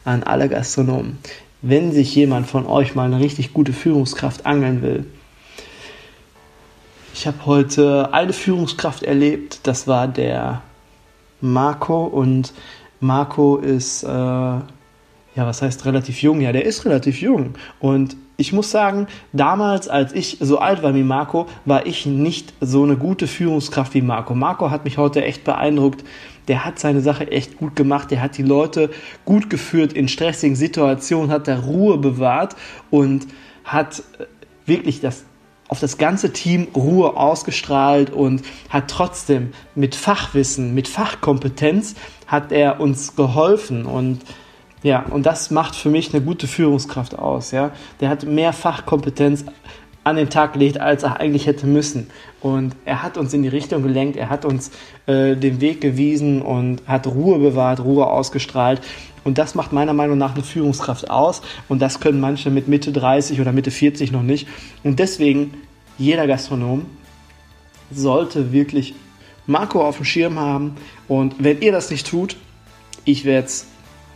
an 0.04 0.24
alle 0.24 0.50
Gastronomen. 0.50 1.18
Wenn 1.62 1.94
sich 1.94 2.14
jemand 2.14 2.48
von 2.48 2.66
euch 2.66 2.94
mal 2.94 3.06
eine 3.06 3.24
richtig 3.24 3.54
gute 3.54 3.72
Führungskraft 3.72 4.46
angeln 4.46 4.82
will, 4.82 5.06
ich 7.14 7.26
habe 7.26 7.46
heute 7.46 8.14
eine 8.14 8.34
Führungskraft 8.34 9.04
erlebt, 9.04 9.62
das 9.64 9.88
war 9.88 10.10
der 10.10 10.62
Marco 11.40 12.04
und 12.04 12.52
Marco 13.00 13.58
ist, 13.58 14.04
äh, 14.04 14.08
ja, 14.08 14.66
was 15.36 15.62
heißt 15.62 15.86
relativ 15.86 16.22
jung? 16.22 16.42
Ja, 16.42 16.52
der 16.52 16.66
ist 16.66 16.84
relativ 16.84 17.22
jung 17.22 17.54
und 17.80 18.18
ich 18.42 18.54
muss 18.54 18.72
sagen, 18.72 19.06
damals, 19.34 19.88
als 19.88 20.14
ich 20.14 20.38
so 20.40 20.58
alt 20.58 20.82
war 20.82 20.96
wie 20.96 21.04
Marco, 21.04 21.46
war 21.66 21.86
ich 21.86 22.08
nicht 22.08 22.54
so 22.60 22.84
eine 22.84 22.98
gute 22.98 23.28
Führungskraft 23.28 23.94
wie 23.94 24.02
Marco. 24.02 24.34
Marco 24.34 24.72
hat 24.72 24.84
mich 24.84 24.98
heute 24.98 25.24
echt 25.24 25.44
beeindruckt. 25.44 26.04
Der 26.48 26.66
hat 26.66 26.80
seine 26.80 27.02
Sache 27.02 27.32
echt 27.32 27.58
gut 27.58 27.76
gemacht. 27.76 28.10
Der 28.10 28.20
hat 28.20 28.40
die 28.40 28.44
Leute 28.44 28.90
gut 29.26 29.52
geführt 29.52 29.94
in 29.94 30.08
stressigen 30.08 30.56
Situationen, 30.56 31.30
hat 31.30 31.46
der 31.46 31.60
Ruhe 31.60 32.00
bewahrt 32.00 32.56
und 32.90 33.28
hat 33.64 34.00
äh, 34.18 34.26
wirklich 34.66 35.02
das 35.02 35.26
auf 35.68 35.80
das 35.80 36.00
ganze 36.00 36.34
Team 36.34 36.68
Ruhe 36.76 37.16
ausgestrahlt 37.16 38.10
und 38.10 38.42
hat 38.70 38.90
trotzdem 38.90 39.54
mit 39.76 39.94
Fachwissen, 39.96 40.74
mit 40.74 40.88
Fachkompetenz 40.88 41.94
hat 42.26 42.52
er 42.52 42.82
uns 42.82 43.16
geholfen 43.16 43.86
und 43.86 44.20
ja, 44.84 45.06
und 45.10 45.26
das 45.26 45.52
macht 45.52 45.76
für 45.76 45.90
mich 45.90 46.14
eine 46.14 46.24
gute 46.24 46.48
Führungskraft 46.48 47.18
aus. 47.18 47.52
Ja, 47.52 47.72
der 48.00 48.10
hat 48.10 48.24
mehr 48.24 48.54
Fachkompetenz 48.54 49.46
an 50.04 50.16
den 50.16 50.30
Tag 50.30 50.54
gelegt, 50.54 50.80
als 50.80 51.04
er 51.04 51.20
eigentlich 51.20 51.46
hätte 51.46 51.68
müssen. 51.68 52.08
Und 52.40 52.76
er 52.86 53.04
hat 53.04 53.18
uns 53.18 53.34
in 53.34 53.44
die 53.44 53.50
Richtung 53.50 53.84
gelenkt, 53.84 54.18
er 54.18 54.30
hat 54.30 54.46
uns 54.46 54.72
äh, 55.06 55.36
den 55.36 55.62
Weg 55.62 55.82
gewiesen 55.82 56.42
und 56.42 56.82
hat 56.88 57.06
Ruhe 57.06 57.38
bewahrt, 57.38 57.82
Ruhe 57.82 58.08
ausgestrahlt. 58.08 58.82
Und 59.24 59.38
das 59.38 59.54
macht 59.54 59.72
meiner 59.72 59.94
Meinung 59.94 60.18
nach 60.18 60.34
eine 60.34 60.44
Führungskraft 60.44 61.12
aus. 61.12 61.44
Und 61.70 61.80
das 61.84 62.00
können 62.00 62.20
manche 62.20 62.50
mit 62.50 62.68
Mitte 62.68 62.92
30 62.92 63.40
oder 63.40 63.52
Mitte 63.52 63.70
40 63.70 64.12
noch 64.12 64.24
nicht. 64.24 64.48
Und 64.84 64.98
deswegen, 64.98 65.54
jeder 66.00 66.26
Gastronom 66.26 66.88
sollte 67.92 68.52
wirklich 68.52 68.96
Marco 69.46 69.86
auf 69.86 69.98
dem 69.98 70.06
Schirm 70.06 70.40
haben. 70.40 70.76
Und 71.08 71.36
wenn 71.38 71.62
ihr 71.62 71.72
das 71.72 71.92
nicht 71.92 72.08
tut, 72.08 72.38
ich 73.06 73.26
werde 73.26 73.48
es 73.48 73.68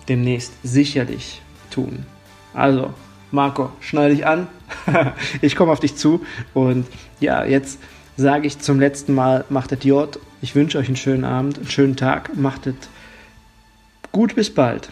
demnächst 0.07 0.53
sicherlich 0.63 1.41
tun. 1.71 2.05
Also, 2.53 2.93
Marco, 3.31 3.71
schnall 3.81 4.11
dich 4.11 4.25
an. 4.25 4.47
ich 5.41 5.55
komme 5.55 5.71
auf 5.71 5.79
dich 5.79 5.95
zu. 5.95 6.25
Und 6.53 6.87
ja, 7.19 7.43
jetzt 7.45 7.79
sage 8.17 8.47
ich 8.47 8.59
zum 8.59 8.79
letzten 8.79 9.13
Mal, 9.13 9.45
macht 9.49 9.71
es 9.71 9.83
J. 9.83 10.17
Ich 10.41 10.55
wünsche 10.55 10.77
euch 10.77 10.87
einen 10.87 10.95
schönen 10.95 11.25
Abend, 11.25 11.57
einen 11.57 11.69
schönen 11.69 11.95
Tag. 11.95 12.35
Macht 12.35 12.67
es 12.67 12.75
gut, 14.11 14.35
bis 14.35 14.53
bald. 14.53 14.89